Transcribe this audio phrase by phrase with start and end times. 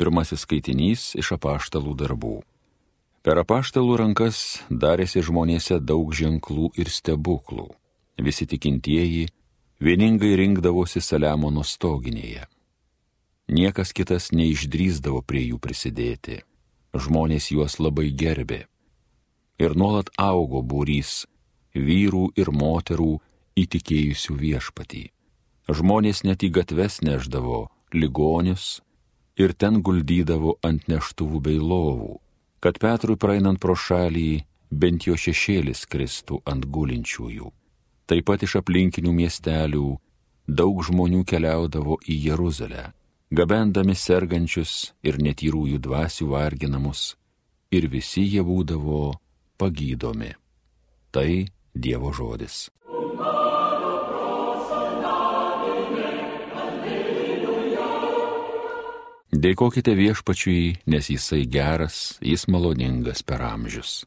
[0.00, 2.38] Pirmasis skaitinys iš apaštalų darbų.
[3.20, 4.38] Per apaštalų rankas
[4.72, 7.66] darėsi žmonėse daug ženklų ir stebuklų.
[8.16, 9.26] Visi tikintieji
[9.84, 12.48] vieningai rinkdavosi Saliamono stoginėje.
[13.52, 16.40] Niekas kitas neišdrysdavo prie jų prisidėti.
[16.96, 18.64] Žmonės juos labai gerbė.
[19.60, 21.26] Ir nuolat augo būrys
[21.76, 23.18] vyrų ir moterų
[23.60, 25.08] įtikėjusių viešpatį.
[25.68, 28.78] Žmonės net į gatves neždavo ligonius
[29.40, 32.18] ir ten guldydavo ant neštuvų bei lovų
[32.60, 37.48] kad Petrui praeinant pro šalį bent jo šešėlis kristų ant gulinčiųjų.
[38.06, 39.86] Taip pat iš aplinkinių miestelių
[40.60, 42.90] daug žmonių keliaudavo į Jeruzalę,
[43.32, 47.14] gabendami sergančius ir netyrųjų dvasių varginamus,
[47.72, 49.16] ir visi jie būdavo
[49.58, 50.34] pagydomi.
[51.10, 51.30] Tai
[51.70, 52.66] Dievo žodis.
[59.30, 64.02] Dėkokite viešpačiui, nes jisai geras, jis maloningas per amžius.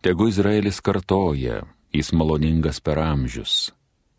[0.00, 1.58] Tegu Izraelis kartoja,
[1.92, 3.74] jis maloningas per amžius.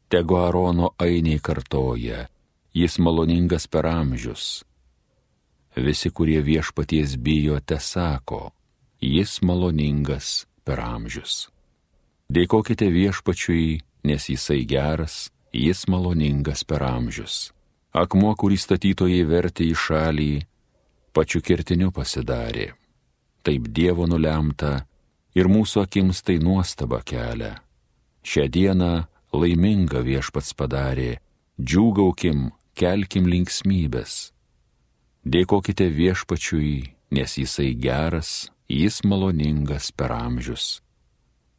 [0.08, 2.28] Tegu Arono ainiai kartoja,
[2.70, 4.62] jis maloningas per amžius.
[5.76, 8.52] Visi, kurie viešpaties bijo, te sako,
[9.02, 11.50] jis maloningas per amžius.
[12.30, 17.55] Dėkokite viešpačiui, nes jisai geras, jis maloningas per amžius.
[17.96, 20.32] Akmuo, kurį statytojai vertė į šalį,
[21.16, 22.74] pačiu kertiniu pasidarė.
[23.40, 24.82] Taip Dievo nulemta
[25.38, 27.54] ir mūsų akims tai nuostaba kelia.
[28.20, 28.90] Šią dieną
[29.32, 31.22] laiminga viešpats padarė,
[31.56, 34.34] džiūgaukim, kelkim linksmybės.
[35.24, 36.76] Dėkokite viešpačiui,
[37.16, 40.82] nes jisai geras, jis maloningas per amžius.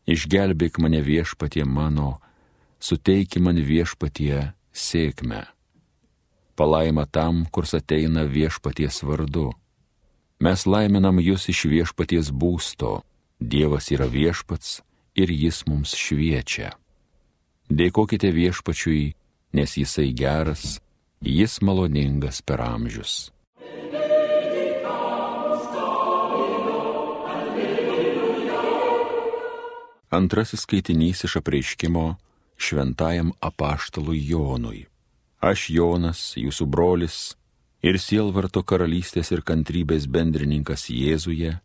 [0.04, 2.18] Išgelbėk mane viešpatie mano,
[2.76, 5.46] suteiki man viešpatie sėkmę
[6.56, 9.50] palaima tam, kurs ateina viešpaties vardu.
[10.40, 13.00] Mes laiminam jūs iš viešpaties būsto,
[13.36, 14.80] Dievas yra viešpats
[15.12, 16.72] ir jis mums šviečia.
[17.68, 19.12] Dėkokite viešpačiui,
[19.52, 20.78] nes jisai geras,
[21.20, 23.28] jis maloningas per amžius.
[30.08, 32.16] Antrasis skaitinys iš apreiškimo
[32.56, 34.86] šventajam apaštalui Jonui.
[35.40, 37.36] Aš Jonas, jūsų brolis
[37.84, 41.58] ir sielvarto karalystės ir kantrybės bendrininkas Jėzuje,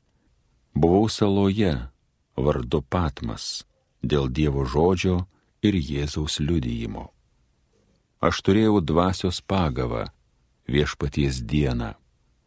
[0.75, 1.77] buvau saloje
[2.35, 3.63] vardu Patmas
[4.03, 5.25] dėl Dievo žodžio
[5.63, 7.07] ir Jėzaus liudyjimo.
[8.21, 10.09] Aš turėjau dvasios pagavą
[10.67, 11.93] viešpaties dieną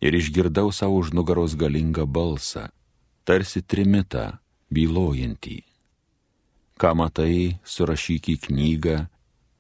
[0.05, 2.69] ir išgirdau savo už nugaros galingą balsą,
[3.25, 4.37] tarsi trimitą
[4.71, 5.65] bylojantį.
[6.79, 8.99] Ką matai, surašyk į knygą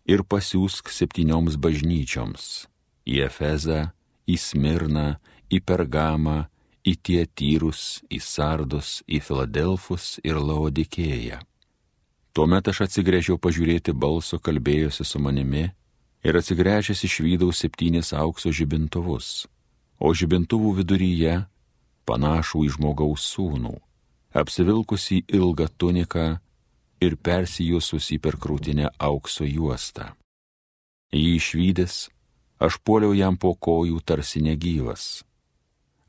[0.04, 2.66] ir pasiūsk septynioms bažnyčioms-
[3.12, 3.92] į Efezą,
[4.28, 5.16] į Smirną,
[5.50, 6.48] į Pergamą,
[6.84, 11.40] į Tietyrus, į Sardus, į Filadelfus ir Laodikėją.
[12.34, 15.72] Tuomet aš atsigrėžiau pažiūrėti balso kalbėjosi su manimi
[16.24, 19.46] ir atsigręžęs išvydau septynis aukso žibintuvus,
[20.00, 21.46] o žibintuvų viduryje
[22.08, 23.76] panašų į žmogaus sūnų,
[24.34, 26.40] apsivilkusi ilgą tuniką
[27.02, 30.12] ir persijusus į perkrūtinę aukso juostą.
[31.14, 31.94] Jį išvykęs,
[32.58, 35.22] aš puoliau jam po kojų tarsi negyvas,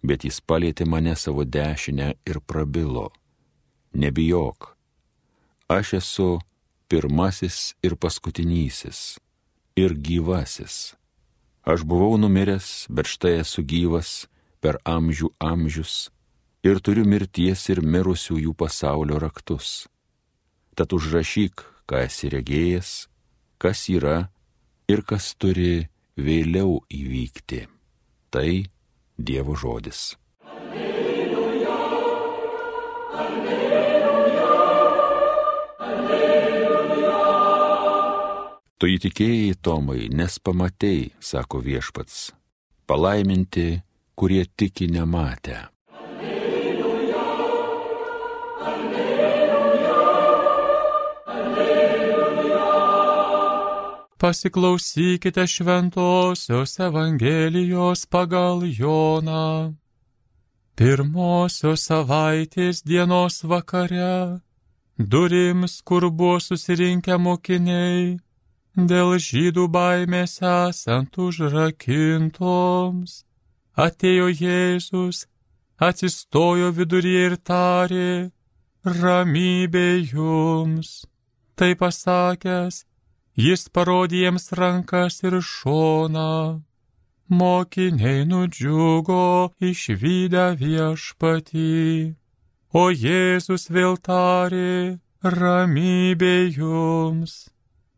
[0.01, 3.11] bet jis palėtė mane savo dešinę ir prabilo.
[3.95, 4.75] Nebijok,
[5.69, 6.29] aš esu
[6.89, 9.17] pirmasis ir paskutinysis
[9.75, 10.95] ir gyvasis.
[11.65, 14.27] Aš buvau numiręs, bet štai esu gyvas
[14.61, 16.09] per amžių amžius
[16.65, 19.85] ir turiu mirties ir mirusiųjų pasaulio raktus.
[20.75, 22.89] Tad užrašyk, ką esi regėjęs,
[23.61, 24.27] kas yra
[24.91, 25.87] ir kas turi
[26.19, 27.61] vėliau įvykti.
[28.27, 28.49] Tai
[29.15, 30.17] Dievo žodis.
[30.43, 31.77] Alleluja,
[33.15, 34.49] alleluja,
[35.87, 37.15] alleluja.
[38.75, 42.33] Tu įtikėjai, Tomai, nes pamatėjai, sako viešpats,
[42.83, 43.79] palaiminti,
[44.19, 45.74] kurie tiki nematę.
[54.17, 59.75] Pasiklausykite šventosios Evangelijos pagal Joną.
[60.75, 64.39] Pirmosios savaitės dienos vakare
[64.97, 68.15] durims, kur buvo susirinkę mokiniai,
[68.75, 73.11] dėl žydų baimės esant užrakintoms,
[73.75, 75.27] atėjo Jėzus,
[75.75, 78.31] atsistojo viduryje ir tarė,
[78.87, 81.03] ramybė jums.
[81.55, 82.85] Tai pasakęs,
[83.35, 86.63] Jis parodė jiems rankas ir šoną.
[87.27, 92.15] Mokiniai nudžiugo išvykę viešpatį.
[92.71, 97.49] O Jėzus vėl tarė, ramybė jums,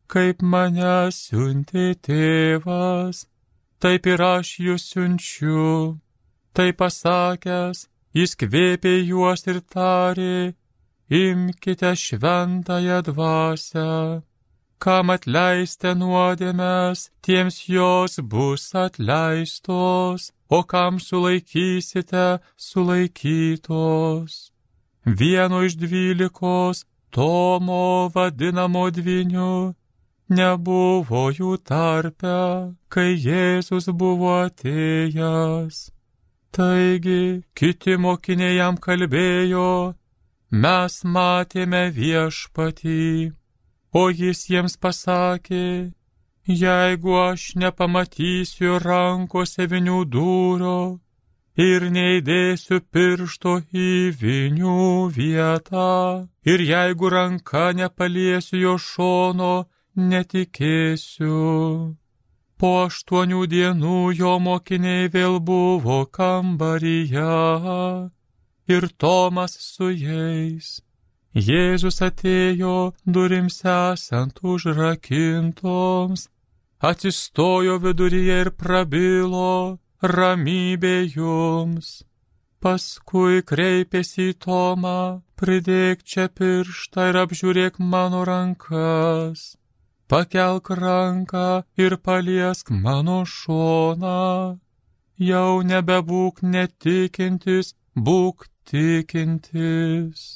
[0.09, 3.27] kaip mane siuntė tėvas,
[3.77, 5.99] taip ir aš jūs siunčiu.
[6.53, 7.85] Tai pasakęs,
[8.17, 10.55] jis kvėpė juos ir tarė,
[11.13, 13.91] imkite šventąją dvasę
[14.83, 24.37] kam atleiste nuodėmės, tiems jos bus atleistos, o kam sulaikysite, sulaikytos.
[25.05, 29.73] Vieno iš dvylikos, Tomo vadinamo dviniu,
[30.29, 32.39] nebuvo jų tarpe,
[32.91, 35.79] kai Jėzus buvo atėjęs.
[36.51, 39.95] Taigi kiti mokiniai jam kalbėjo,
[40.51, 43.07] mes matėme viešpatį.
[43.97, 45.91] O jis jiems pasakė,
[46.61, 50.79] jeigu aš nepamatysiu rankose vinių dūrio
[51.57, 53.89] ir neįdėsiu piršto į
[54.21, 55.87] vinių vietą,
[56.45, 59.53] ir jeigu ranka nepaliesiu jo šono,
[59.97, 61.41] netikėsiu.
[62.57, 67.31] Po aštuonių dienų jo mokiniai vėl buvo kambaryje
[68.73, 70.77] ir Tomas su jais.
[71.37, 72.75] Jėzus atėjo
[73.05, 76.23] durims esant užrakintoms,
[76.89, 81.91] atsistojo viduryje ir prabilo, ramybė jums.
[82.57, 89.45] Paskui kreipėsi į Tomą, pridėk čia pirštą ir apžiūrėk mano rankas.
[90.09, 91.45] Pakelk ranką
[91.77, 94.57] ir paliesk mano šoną.
[95.29, 100.27] Jau nebebūk netikintis, būk tikintis.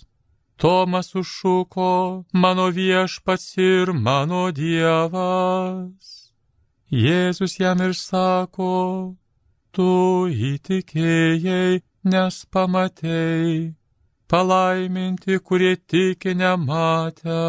[0.62, 6.10] Tomas sušuko, mano viešpats ir mano dievas.
[6.92, 9.16] Jėzus jam ir sako,
[9.74, 9.88] tu
[10.50, 11.81] įtikėjai,
[12.13, 13.74] nes pamatėjai,
[14.30, 17.42] palaiminti, kurie tiki nematę.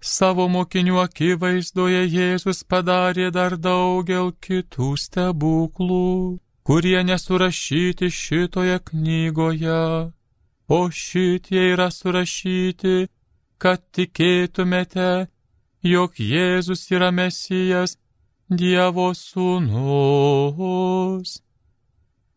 [0.00, 6.10] Savo mokinių akivaizdoje Jėzus padarė dar daugel kitų stebuklų,
[6.64, 9.82] kurie nesurašyti šitoje knygoje
[10.68, 13.08] o šitie yra surašyti,
[13.58, 15.26] kad tikėtumėte,
[15.82, 17.96] jog Jėzus yra Mesijas,
[18.46, 20.22] Dievo sūnus.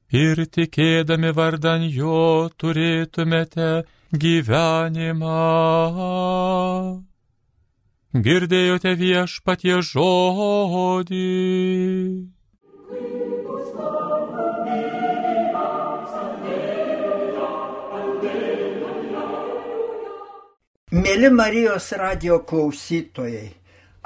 [0.10, 3.86] Ir tikėdami vardan jo turėtumėte
[4.24, 5.36] gyvenimą.
[8.26, 11.28] Girdėjote viešpatie žodį.
[20.90, 23.52] Mėly Marijos radio klausytojai,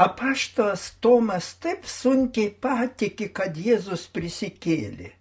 [0.03, 5.13] apaštas Tomas taip sunkiai patiki, kad Jėzus prisikėlė.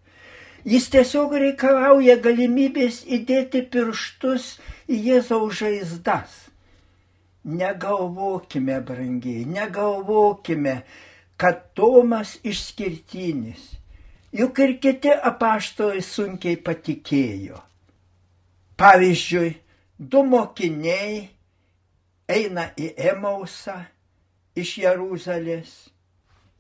[0.67, 4.47] Jis tiesiog reikalauja galimybės įdėti pirštus
[4.91, 6.33] į Jėzaus žaizdas.
[7.47, 10.73] Negalvokime, brangiai, negalvokime,
[11.39, 13.69] kad Tomas išskirtinis.
[14.35, 17.63] Juk ir kiti apaštalai sunkiai patikėjo.
[18.83, 19.53] Pavyzdžiui,
[20.03, 21.23] du mokiniai
[22.29, 23.79] eina į Emausą
[24.59, 25.73] iš Jeruzalės.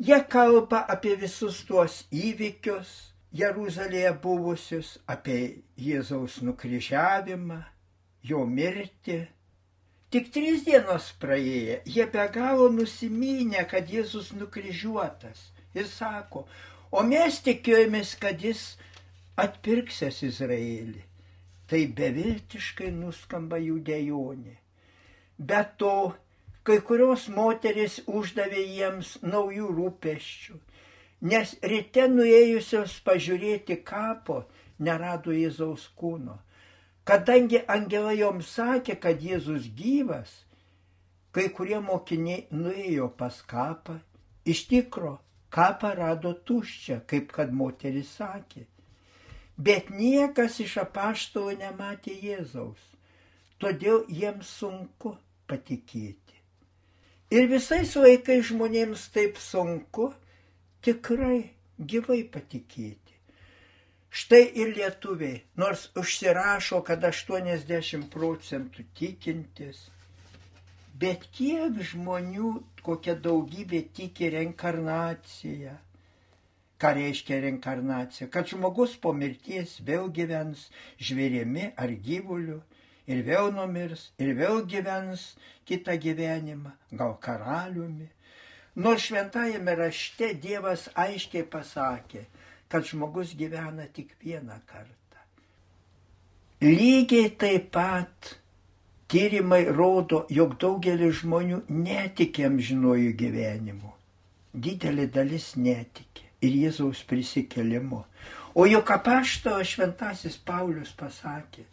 [0.02, 7.62] Jie kalba apie visus tuos įvykius Jeruzalėje buvusius, apie Jėzaus nukryžiavimą,
[8.28, 9.22] jo mirtį.
[10.12, 15.46] Tik trys dienos praėję, jie be galo nusiminę, kad Jėzus nukryžiuotas.
[15.72, 16.44] Ir sako,
[16.92, 18.74] o mes tikėjomės, kad jis
[19.40, 21.06] atpirksės Izraelį.
[21.70, 24.58] Tai beviltiškai nuskamba jų dejonė.
[25.38, 26.14] Be to,
[26.62, 30.58] kai kurios moteris uždavė jiems naujų rūpeščių,
[31.32, 34.42] nes ryte nuėjusios pažiūrėti kapo
[34.78, 36.38] nerado Jėzaus kūno.
[37.08, 40.30] Kadangi angelai joms sakė, kad Jėzus gyvas,
[41.34, 43.98] kai kurie mokiniai nuėjo pas kapą,
[44.46, 45.16] iš tikro
[45.50, 48.68] kapą rado tuščią, kaip kad moteris sakė.
[49.58, 52.91] Bet niekas iš apaštalų nematė Jėzaus
[53.62, 55.16] todėl jiems sunku
[55.50, 56.38] patikėti.
[57.32, 60.10] Ir visais laikais žmonėms taip sunku
[60.84, 61.38] tikrai
[61.78, 62.98] gyvai patikėti.
[64.12, 69.86] Štai ir lietuviai, nors užsirašo, kad 80 procentų tikintis,
[71.00, 72.50] bet kiek žmonių,
[72.84, 75.78] kokia daugybė tiki reinkarnaciją.
[76.82, 78.28] Ką reiškia reinkarnacija?
[78.34, 80.66] Kad žmogus po mirties vėl gyvens
[81.00, 82.58] žvėrimi ar gyvuliu,
[83.06, 85.32] ir vėl numirs, ir vėl gyvens
[85.68, 88.08] kitą gyvenimą, gal karaliumi.
[88.76, 92.24] Nors šventajame rašte Dievas aiškiai pasakė,
[92.72, 95.18] kad žmogus gyvena tik vieną kartą.
[96.62, 98.36] Lygiai taip pat
[99.12, 103.92] tyrimai rodo, jog daugelis žmonių netikė amžinojų gyvenimu.
[104.52, 108.02] Didelė dalis netikė ir Jėzaus prisikelimu.
[108.54, 111.64] O juk apaštalo šventasis Paulius pasakė,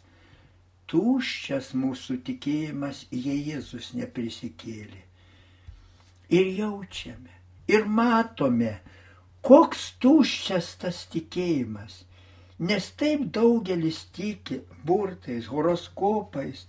[0.90, 5.06] tuščias mūsų tikėjimas, jei Jėzus neprisikėlė
[6.30, 7.34] ir jaučiame,
[7.68, 8.78] ir matome,
[9.42, 12.04] koks tuščias tas tikėjimas.
[12.60, 16.66] Nes taip daugelis tiki burtais, horoskopais.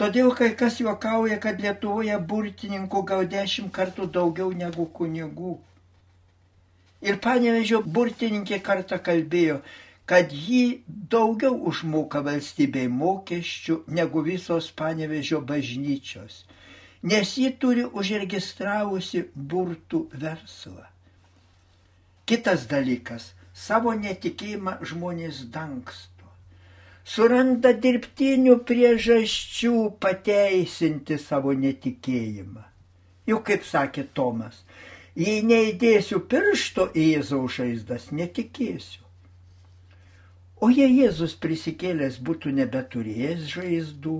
[0.00, 5.56] Todėl kai kas juokauja, kad Lietuvoje burtininkų gal dešimt kartų daugiau negu kunigų.
[7.04, 9.60] Ir panevežio burtininkė kartą kalbėjo,
[10.06, 16.44] kad ji daugiau užmoka valstybei mokesčių negu visos panevežio bažnyčios
[17.06, 20.86] nes ji turi užregistravusi burtų verslą.
[22.26, 23.32] Kitas dalykas-
[23.66, 26.26] savo netikėjimą žmonės dangsto.
[27.04, 32.64] Suranda dirbtinių priežasčių pateisinti savo netikėjimą.
[33.30, 34.64] Juk kaip sakė Tomas,
[35.14, 39.05] jei neįdėsiu piršto į Jėzaus žaizdas, netikėsiu.
[40.60, 44.18] O jei Jėzus prisikėlęs būtų nebeturėjęs žaizdų,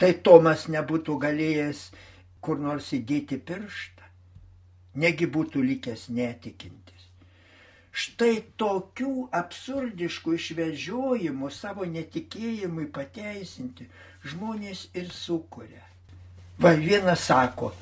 [0.00, 1.82] tai Tomas nebūtų galėjęs
[2.40, 4.06] kur nors įdėti pirštą,
[5.02, 7.08] negi būtų likęs netikintis.
[7.98, 13.88] Štai tokių absurdiškų išvežiojimų savo netikėjimui pateisinti
[14.24, 15.82] žmonės ir sukuria.
[16.62, 17.72] Va vienas sako,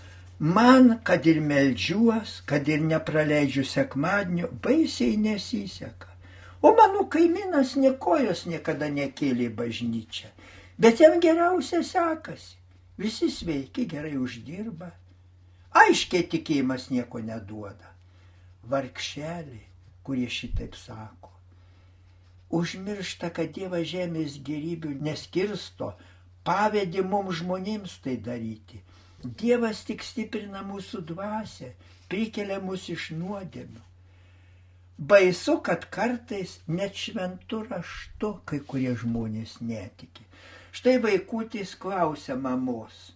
[0.40, 6.15] man, kad ir melžiuos, kad ir nepraleidžiu sekmadienio, baisiai nesiseka.
[6.62, 10.30] O mano kaimynas nekojos niekada nekėlė bažnyčią,
[10.78, 12.56] bet jam geriausia sekasi.
[12.96, 14.88] Visi sveiki, gerai uždirba.
[15.76, 17.90] Aiškiai tikėjimas nieko neduoda.
[18.70, 19.66] Varkšeliai,
[20.02, 21.34] kurie šitaip sako.
[22.56, 25.90] Užmiršta, kad Dievas žemės gerybių neskirsto,
[26.46, 28.80] pavedi mums žmonėms tai daryti.
[29.26, 31.72] Dievas tik stiprina mūsų dvasę,
[32.08, 33.82] prikelia mus iš nuodėmių.
[34.98, 40.24] Baisu, kad kartais net šventų raštu kai kurie žmonės netiki.
[40.72, 43.10] Štai vaikutis klausia mamos,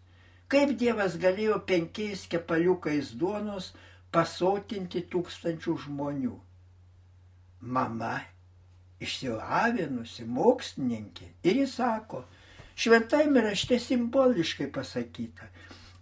[0.53, 3.71] kaip Dievas galėjo penkiais kepaliukais duonos
[4.13, 6.35] pasotinti tūkstančių žmonių.
[7.61, 8.19] Mama
[9.01, 12.27] išsilavinusi mokslininkė ir jis sako,
[12.77, 15.49] šventajame rašte simboliškai pasakyta,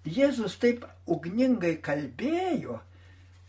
[0.08, 2.78] Jėzus taip ugningai kalbėjo,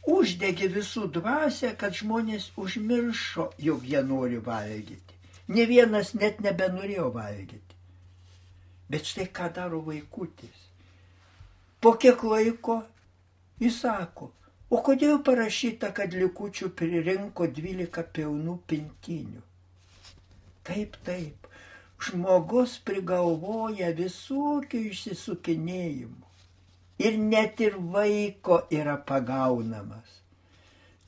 [0.08, 5.18] uždegė visų dvasę, kad žmonės užmiršo, jog jie nori valgyti.
[5.50, 7.78] Ne vienas net nebenorėjo valgyti.
[8.90, 10.66] Bet štai ką daro vaikutis.
[11.82, 12.82] Po kiek laiko
[13.62, 14.32] jis sako,
[14.70, 19.44] o kodėl parašyta, kad likučių pririnko 12 pilnų pintinių.
[20.70, 21.48] Taip, taip,
[22.00, 26.29] žmogus prigalvoja visokių išsisukinėjimų.
[27.00, 30.20] Ir net ir vaiko yra pagaunamas.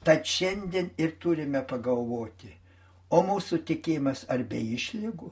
[0.03, 2.49] Tad šiandien ir turime pagalvoti,
[3.11, 5.29] o mūsų tikėjimas ar be išlygų,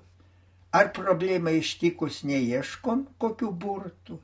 [0.71, 4.19] Ar problemą ištikus neieškom kokių burtų?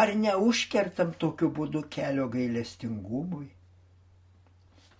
[0.00, 3.48] Ar neužkertam tokiu būdu kelio gailestingumui?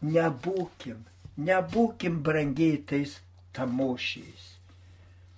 [0.03, 1.05] Nebūkim,
[1.51, 3.15] nebūkim brangiai tais
[3.55, 4.51] tamošiais.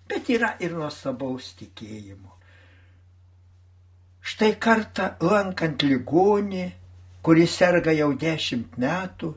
[0.08, 2.37] Bet yra ir nuostabaus tikėjimo.
[4.28, 6.66] Štai kartą lankant ligonį,
[7.24, 9.32] kuris serga jau dešimt metų,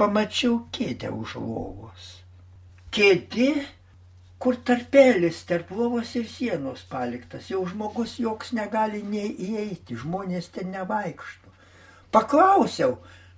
[0.00, 2.08] pamačiau kėdę už lovos.
[2.92, 3.52] Kėdė
[4.42, 10.72] kur tarpelis tarp lovos ir sienos paliktas, jau žmogus joks negali nei įeiti, žmonės ten
[10.74, 11.52] nevaikšto.
[12.10, 12.96] Paklausiau,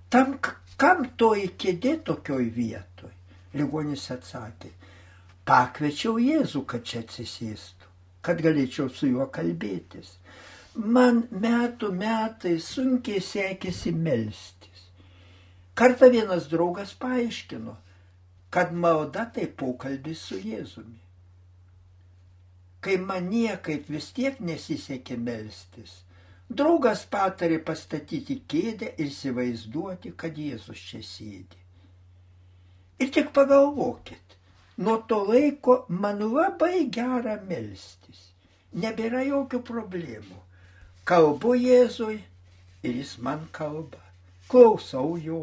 [0.09, 0.39] tam
[0.81, 3.13] kam toji kėdė tokioj vietoj?
[3.53, 4.73] Ligonis atsakė,
[5.45, 7.93] pakviečiau Jėzų, kad čia atsisėstų,
[8.25, 10.17] kad galėčiau su juo kalbėtis.
[10.75, 14.89] Man metų metai sunkiai sekėsi melstis.
[15.79, 17.77] Kartą vienas draugas paaiškino,
[18.51, 20.99] kad malda tai pokalbis su Jėzumi.
[22.83, 26.01] Kai man niekaip vis tiek nesisekė melstis,
[26.51, 31.61] draugas patarė pastatyti kėdę ir įsivaizduoti, kad Jėzus čia sėdi.
[32.99, 34.37] Ir tik pagalvokit,
[34.79, 38.33] nuo to laiko man labai gera melstis.
[38.75, 40.41] Nebėra jokių problemų.
[41.05, 42.23] Kalbu Jėzui
[42.83, 44.01] ir jis man kalba.
[44.49, 45.43] Klausau jo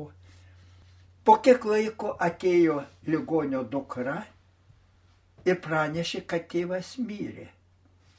[1.24, 4.18] Po kiek laiko atėjo ligonio dukra
[5.46, 7.46] ir pranešė, kad tėvas mirė.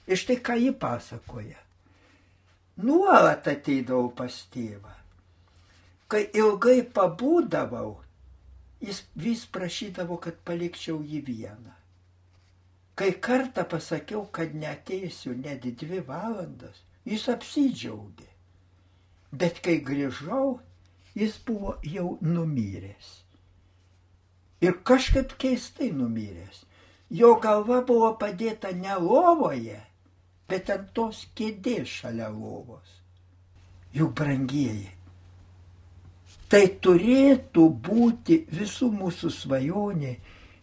[0.07, 1.59] Ir štai ką ji pasakoja.
[2.83, 4.95] nuolat ateidavau pas tėvą.
[6.09, 7.91] Kai ilgai pabūdavau,
[8.81, 11.75] jis vis prašydavo, kad palikčiau jį vieną.
[12.95, 18.29] Kai kartą pasakiau, kad neteisiu net dvi valandas, jis apsidžiaugė.
[19.33, 20.61] Bet kai grįžau,
[21.17, 23.23] jis buvo jau numyręs.
[24.63, 26.65] Ir kažkaip keistai numyręs.
[27.13, 29.81] Jo galva buvo padėta ne lovoje,
[30.49, 33.01] bet ant tos kėdės šalia lovos.
[33.93, 34.89] Juk brangieji,
[36.49, 40.15] tai turėtų būti visų mūsų svajonė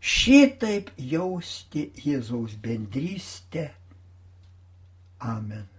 [0.02, 3.70] šitaip jausti Jėzaus bendrystę.
[5.20, 5.79] Amen.